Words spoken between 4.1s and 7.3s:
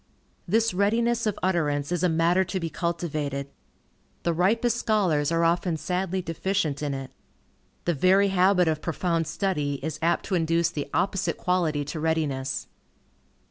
The ripest scholars are often sadly deficient in it.